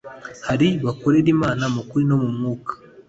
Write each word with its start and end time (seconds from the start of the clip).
hari 0.47 0.67
bakorera 0.85 1.29
Imana 1.35 1.63
mu 1.73 1.81
kuri 1.89 2.03
no 2.09 2.15
mu 2.21 2.29
mwuka 2.35 2.71